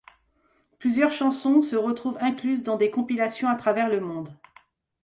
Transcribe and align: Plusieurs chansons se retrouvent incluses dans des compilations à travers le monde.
Plusieurs 0.79 1.11
chansons 1.11 1.61
se 1.61 1.75
retrouvent 1.75 2.17
incluses 2.21 2.63
dans 2.63 2.75
des 2.75 2.89
compilations 2.89 3.49
à 3.49 3.55
travers 3.55 3.87
le 3.87 3.99
monde. 3.99 4.35